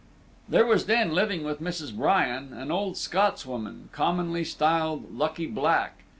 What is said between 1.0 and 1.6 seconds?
living